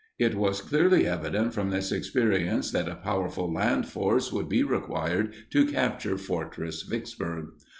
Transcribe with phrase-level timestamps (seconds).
[0.17, 5.31] It was clearly evident from this experience that a powerful land force would be required
[5.51, 7.49] to capture fortress Vicksburg.